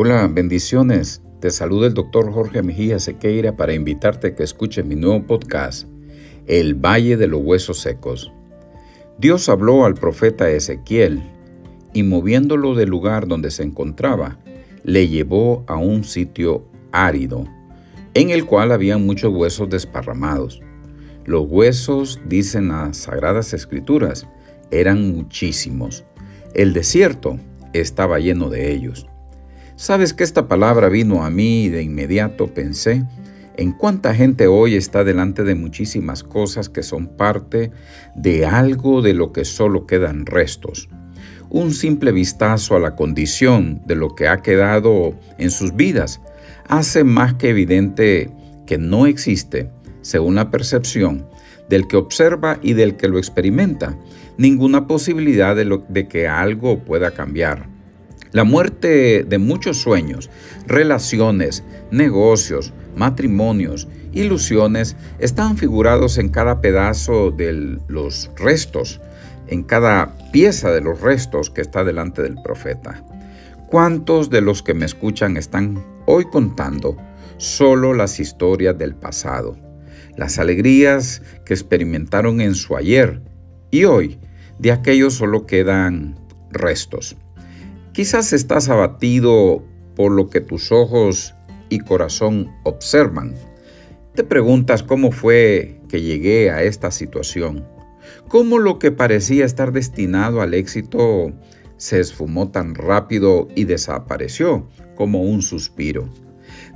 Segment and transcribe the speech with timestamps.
[0.00, 1.22] Hola, bendiciones.
[1.40, 5.88] Te saluda el doctor Jorge Mejía Sequeira para invitarte a que escuches mi nuevo podcast,
[6.46, 8.32] El Valle de los Huesos Secos.
[9.18, 11.20] Dios habló al profeta Ezequiel
[11.92, 14.38] y moviéndolo del lugar donde se encontraba,
[14.84, 17.48] le llevó a un sitio árido,
[18.14, 20.62] en el cual había muchos huesos desparramados.
[21.24, 24.28] Los huesos, dicen las Sagradas Escrituras,
[24.70, 26.04] eran muchísimos.
[26.54, 27.36] El desierto
[27.72, 29.08] estaba lleno de ellos.
[29.78, 33.04] Sabes que esta palabra vino a mí y de inmediato pensé
[33.56, 37.70] en cuánta gente hoy está delante de muchísimas cosas que son parte
[38.16, 40.88] de algo de lo que solo quedan restos.
[41.48, 46.20] Un simple vistazo a la condición de lo que ha quedado en sus vidas
[46.66, 48.32] hace más que evidente
[48.66, 49.70] que no existe,
[50.02, 51.24] según la percepción
[51.68, 53.96] del que observa y del que lo experimenta,
[54.38, 57.77] ninguna posibilidad de, de que algo pueda cambiar.
[58.32, 60.28] La muerte de muchos sueños,
[60.66, 69.00] relaciones, negocios, matrimonios, ilusiones están figurados en cada pedazo de los restos,
[69.46, 73.02] en cada pieza de los restos que está delante del profeta.
[73.68, 76.96] ¿Cuántos de los que me escuchan están hoy contando
[77.38, 79.56] solo las historias del pasado?
[80.16, 83.22] Las alegrías que experimentaron en su ayer
[83.70, 84.18] y hoy,
[84.58, 86.18] de aquellos solo quedan
[86.50, 87.16] restos.
[87.98, 89.64] Quizás estás abatido
[89.96, 91.34] por lo que tus ojos
[91.68, 93.34] y corazón observan.
[94.14, 97.66] Te preguntas cómo fue que llegué a esta situación.
[98.28, 101.32] ¿Cómo lo que parecía estar destinado al éxito
[101.76, 106.08] se esfumó tan rápido y desapareció como un suspiro?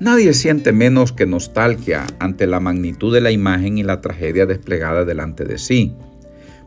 [0.00, 5.04] Nadie siente menos que nostalgia ante la magnitud de la imagen y la tragedia desplegada
[5.04, 5.94] delante de sí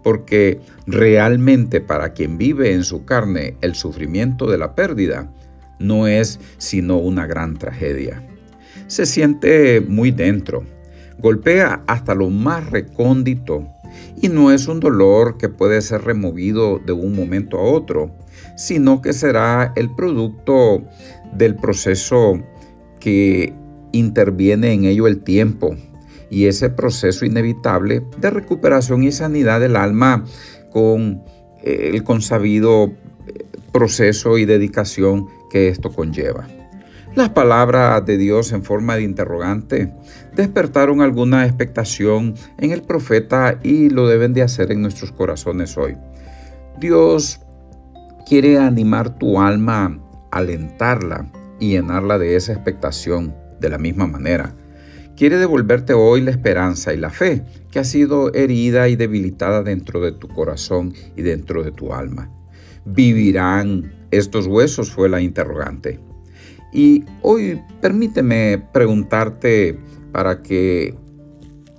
[0.03, 5.31] porque realmente para quien vive en su carne el sufrimiento de la pérdida
[5.79, 8.21] no es sino una gran tragedia.
[8.87, 10.63] Se siente muy dentro,
[11.17, 13.67] golpea hasta lo más recóndito
[14.21, 18.11] y no es un dolor que puede ser removido de un momento a otro,
[18.55, 20.83] sino que será el producto
[21.33, 22.39] del proceso
[22.99, 23.53] que
[23.91, 25.75] interviene en ello el tiempo,
[26.33, 30.25] y ese proceso inevitable de recuperación y sanidad del alma
[30.71, 31.21] con
[31.61, 32.85] eh, el consabido
[33.27, 36.47] eh, proceso y dedicación que esto conlleva.
[37.13, 39.93] Las palabras de Dios en forma de interrogante
[40.35, 45.95] despertaron alguna expectación en el profeta y lo deben de hacer en nuestros corazones hoy.
[46.79, 47.41] Dios
[48.27, 49.99] quiere animar tu alma,
[50.31, 54.55] alentarla y llenarla de esa expectación de la misma manera
[55.15, 60.01] quiere devolverte hoy la esperanza y la fe que ha sido herida y debilitada dentro
[60.01, 62.29] de tu corazón y dentro de tu alma.
[62.85, 64.91] ¿Vivirán estos huesos?
[64.91, 65.99] fue la interrogante.
[66.71, 69.77] Y hoy permíteme preguntarte
[70.11, 70.95] para que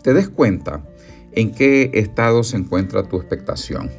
[0.02, 0.84] te des cuenta
[1.32, 3.90] en qué estado se encuentra tu expectación.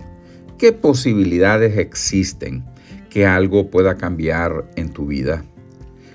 [0.57, 2.63] ¿Qué posibilidades existen
[3.09, 5.43] que algo pueda cambiar en tu vida?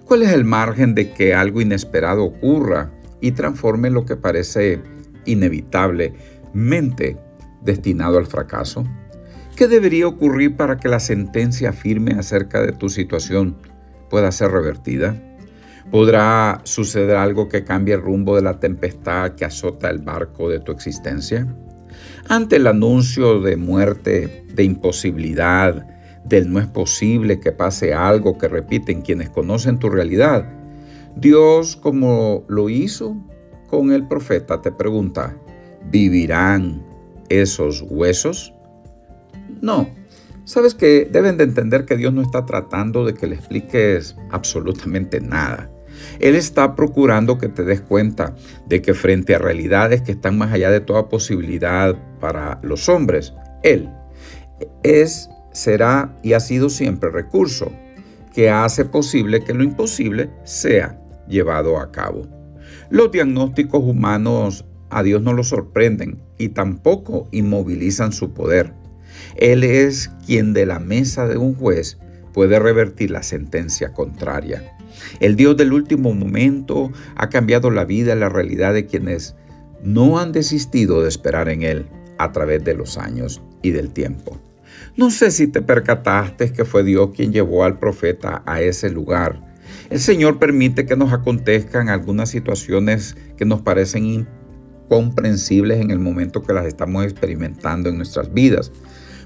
[0.07, 4.81] ¿Cuál es el margen de que algo inesperado ocurra y transforme lo que parece
[5.27, 7.19] inevitablemente
[7.63, 8.85] destinado al fracaso?
[9.57, 13.57] ¿Qué debería ocurrir para que la sentencia firme acerca de tu situación
[14.09, 15.21] pueda ser revertida?
[15.91, 20.61] ¿Podrá suceder algo que cambie el rumbo de la tempestad que azota el barco de
[20.61, 21.47] tu existencia?
[22.29, 25.87] Ante el anuncio de muerte, de imposibilidad,
[26.25, 30.60] del no es posible que pase algo que repiten quienes conocen tu realidad,
[31.17, 33.17] Dios, como lo hizo
[33.69, 35.37] con el profeta, te pregunta,
[35.91, 36.85] ¿vivirán
[37.29, 38.53] esos huesos?
[39.61, 39.89] No.
[40.45, 45.21] Sabes que deben de entender que Dios no está tratando de que le expliques absolutamente
[45.21, 45.71] nada.
[46.19, 48.35] Él está procurando que te des cuenta
[48.67, 53.35] de que frente a realidades que están más allá de toda posibilidad para los hombres,
[53.63, 53.89] Él
[54.83, 57.71] es, será y ha sido siempre recurso
[58.41, 60.99] que hace posible que lo imposible sea
[61.29, 62.27] llevado a cabo.
[62.89, 68.73] Los diagnósticos humanos a Dios no lo sorprenden y tampoco inmovilizan su poder.
[69.37, 71.99] Él es quien de la mesa de un juez
[72.33, 74.75] puede revertir la sentencia contraria.
[75.21, 79.37] El Dios del último momento ha cambiado la vida y la realidad de quienes
[79.83, 84.41] no han desistido de esperar en Él a través de los años y del tiempo.
[84.97, 89.41] No sé si te percataste que fue Dios quien llevó al profeta a ese lugar.
[89.89, 94.27] El Señor permite que nos acontezcan algunas situaciones que nos parecen
[94.89, 98.73] incomprensibles en el momento que las estamos experimentando en nuestras vidas.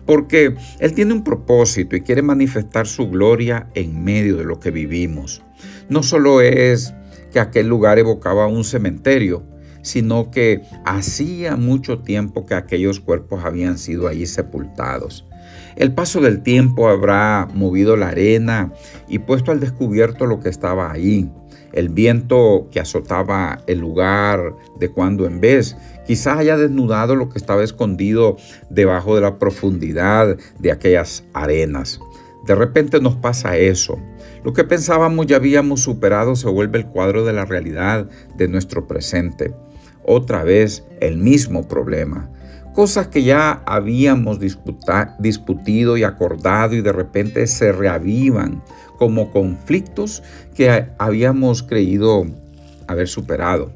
[0.07, 4.71] porque Él tiene un propósito y quiere manifestar su gloria en medio de lo que
[4.71, 5.43] vivimos.
[5.89, 6.93] No solo es
[7.33, 9.43] que aquel lugar evocaba un cementerio,
[9.85, 15.27] sino que hacía mucho tiempo que aquellos cuerpos habían sido allí sepultados.
[15.77, 18.73] El paso del tiempo habrá movido la arena
[19.09, 21.31] y puesto al descubierto lo que estaba ahí.
[21.73, 25.77] El viento que azotaba el lugar de cuando en vez
[26.07, 28.37] quizás haya desnudado lo que estaba escondido
[28.71, 32.01] debajo de la profundidad de aquellas arenas.
[32.47, 33.99] De repente nos pasa eso.
[34.45, 38.87] Lo que pensábamos ya habíamos superado se vuelve el cuadro de la realidad de nuestro
[38.87, 39.55] presente.
[40.05, 42.31] Otra vez el mismo problema
[42.75, 44.39] cosas que ya habíamos
[45.21, 48.63] discutido y acordado y de repente se reavivan
[48.99, 50.23] como conflictos
[50.55, 52.27] que habíamos creído
[52.89, 53.73] haber superado.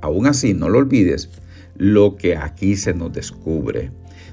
[0.00, 1.28] Aún así, no lo olvides,
[1.76, 3.92] lo que aquí se nos descubre.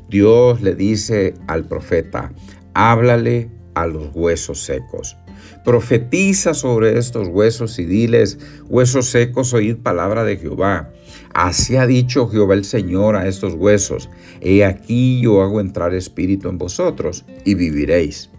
[0.10, 2.32] Dios le dice al profeta,
[2.74, 5.18] háblale a los huesos secos.
[5.66, 8.40] Profetiza sobre estos huesos y diles,
[8.70, 10.94] huesos secos, oíd palabra de Jehová.
[11.38, 14.10] Así ha dicho Jehová el Señor a estos huesos,
[14.42, 18.32] he aquí yo hago entrar espíritu en vosotros y viviréis.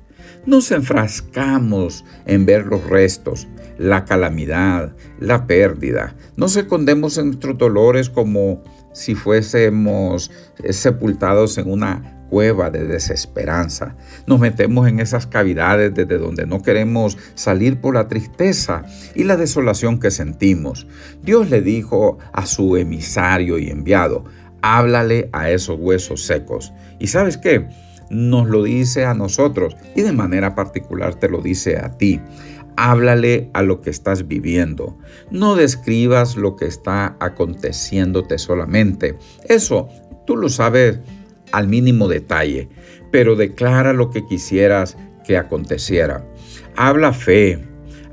[0.46, 3.46] Nos enfrascamos en ver los restos,
[3.78, 6.16] la calamidad, la pérdida.
[6.36, 10.32] Nos escondemos en nuestros dolores como si fuésemos
[10.68, 13.96] sepultados en una cueva de desesperanza.
[14.26, 18.84] Nos metemos en esas cavidades desde donde no queremos salir por la tristeza
[19.14, 20.86] y la desolación que sentimos.
[21.22, 24.24] Dios le dijo a su emisario y enviado,
[24.62, 26.72] háblale a esos huesos secos.
[26.98, 27.68] ¿Y sabes qué?
[28.10, 32.20] Nos lo dice a nosotros y de manera particular te lo dice a ti.
[32.76, 34.96] Háblale a lo que estás viviendo.
[35.30, 39.18] No describas lo que está aconteciéndote solamente.
[39.48, 39.88] Eso
[40.26, 41.00] tú lo sabes
[41.52, 42.68] al mínimo detalle,
[43.10, 44.96] pero declara lo que quisieras
[45.26, 46.24] que aconteciera.
[46.76, 47.67] Habla fe,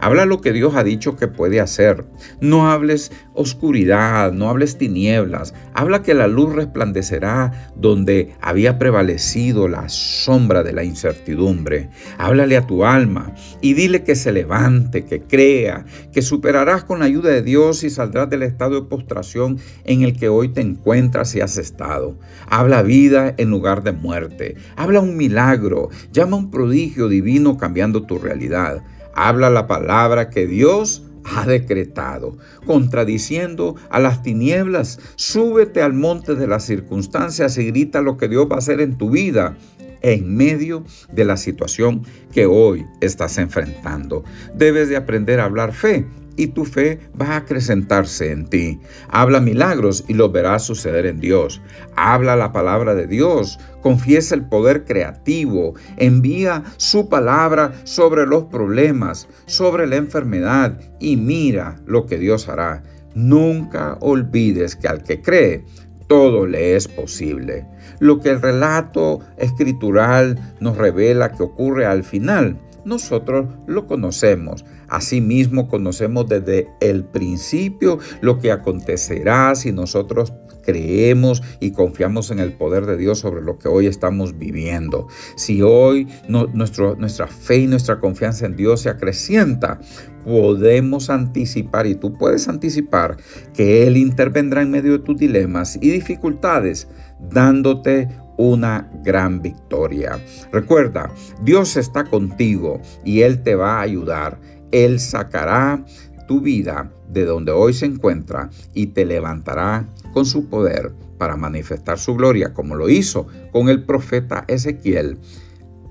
[0.06, 2.06] Habla lo que Dios ha dicho que puede hacer.
[2.40, 5.56] No hables oscuridad, no hables tinieblas.
[5.74, 11.90] Habla que la luz resplandecerá donde había prevalecido la sombra de la incertidumbre.
[12.20, 17.06] Háblale a tu alma y dile que se levante, que crea, que superarás con la
[17.06, 21.34] ayuda de Dios y saldrás del estado de postración en el que hoy te encuentras
[21.34, 22.20] y has estado.
[22.48, 24.56] Habla vida en lugar de muerte.
[24.76, 25.90] Habla un milagro.
[26.12, 28.84] Llama un prodigio divino cambiando tu realidad.
[29.16, 35.00] Habla la palabra que Dios ha decretado, contradiciendo a las tinieblas.
[35.16, 38.98] Súbete al monte de las circunstancias y grita lo que Dios va a hacer en
[38.98, 39.58] tu vida
[40.02, 44.24] en medio de la situación que hoy estás enfrentando.
[44.54, 46.06] Debes de aprender a hablar fe
[46.38, 48.80] y tu fe va a acrecentarse en ti.
[49.10, 51.62] Habla milagros y los verás suceder en Dios.
[51.96, 59.28] Habla la palabra de Dios, confiesa el poder creativo, envía su palabra sobre los problemas,
[59.46, 62.84] sobre la enfermedad y mira lo que Dios hará.
[63.14, 65.64] Nunca olvides que al que cree,
[66.08, 67.66] todo le es posible.
[68.00, 74.66] Lo que el relato escritural nos revela que ocurre al final nosotros lo conocemos.
[74.88, 80.34] Asimismo, conocemos desde el principio lo que acontecerá si nosotros
[80.66, 85.08] creemos y confiamos en el poder de Dios sobre lo que hoy estamos viviendo.
[85.36, 89.80] Si hoy nuestra fe y nuestra confianza en Dios se acrecienta,
[90.24, 93.18] podemos anticipar y tú puedes anticipar
[93.54, 96.88] que Él intervendrá en medio de tus dilemas y dificultades,
[97.20, 100.20] dándote una gran victoria.
[100.52, 101.12] Recuerda,
[101.44, 104.40] Dios está contigo y Él te va a ayudar.
[104.72, 105.86] Él sacará
[106.28, 111.98] tu vida de donde hoy se encuentra y te levantará con su poder para manifestar
[111.98, 115.20] su gloria, como lo hizo con el profeta Ezequiel,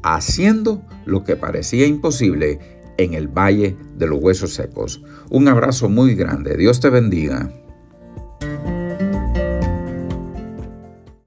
[0.02, 2.58] haciendo lo que parecía imposible
[2.98, 5.02] en el valle de los huesos secos.
[5.30, 6.56] Un abrazo muy grande.
[6.56, 7.50] Dios te bendiga.